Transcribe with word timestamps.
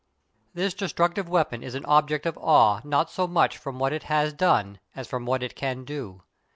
This 0.55 0.73
destructive 0.73 1.29
weapon 1.29 1.61
is 1.61 1.75
an 1.75 1.85
object 1.85 2.25
of 2.25 2.35
awe 2.41 2.81
not 2.83 3.11
so 3.11 3.27
much 3.27 3.59
from 3.59 3.77
what 3.77 3.93
it 3.93 4.01
has 4.09 4.33
done 4.33 4.79
as 4.95 5.07
from 5.07 5.27
what 5.27 5.43
it 5.43 5.53
can 5.55 5.85
do. 5.85 6.23